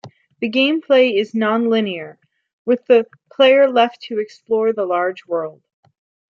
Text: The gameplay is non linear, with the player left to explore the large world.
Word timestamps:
The 0.39 0.49
gameplay 0.49 1.15
is 1.15 1.35
non 1.35 1.69
linear, 1.69 2.17
with 2.65 2.83
the 2.87 3.05
player 3.31 3.69
left 3.71 4.01
to 4.07 4.17
explore 4.17 4.73
the 4.73 4.83
large 4.87 5.27
world. 5.27 5.61